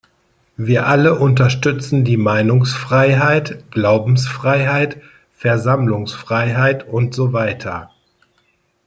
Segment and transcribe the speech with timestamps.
[0.57, 4.99] Wir alle unterstützen die Meinungsfreiheit, Glaubensfreiheit,
[5.31, 7.91] Versammlungsfreiheit und so weiter.